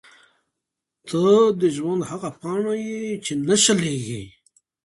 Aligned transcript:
•ته 1.07 1.21
د 1.61 1.61
ژوند 1.75 2.01
هغه 2.11 2.29
پاڼه 2.39 2.73
یې 2.87 3.03
چې 3.25 3.33
نه 3.47 3.55
شلېږي. 3.63 4.23